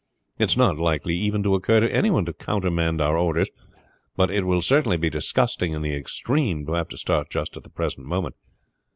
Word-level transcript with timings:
It 0.39 0.45
is 0.45 0.57
not 0.57 0.79
likely 0.79 1.13
even 1.15 1.43
to 1.43 1.53
occur 1.53 1.81
to 1.81 1.93
any 1.95 2.09
one 2.09 2.25
to 2.25 2.33
countermand 2.33 2.99
our 3.01 3.15
orders, 3.15 3.51
but 4.15 4.31
it 4.31 4.47
will 4.47 4.63
certainly 4.63 4.97
be 4.97 5.11
disgusting 5.11 5.73
in 5.73 5.83
the 5.83 5.93
extreme 5.93 6.65
to 6.65 6.73
have 6.73 6.87
to 6.87 6.97
start 6.97 7.29
just 7.29 7.55
at 7.55 7.61
the 7.61 7.69
present 7.69 8.07
moment." 8.07 8.33